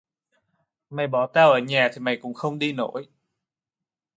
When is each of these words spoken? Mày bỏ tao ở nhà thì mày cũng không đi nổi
Mày 0.89 1.07
bỏ 1.07 1.27
tao 1.27 1.51
ở 1.51 1.59
nhà 1.59 1.89
thì 1.93 1.99
mày 1.99 2.17
cũng 2.21 2.33
không 2.33 2.59
đi 2.59 2.73
nổi 2.73 3.07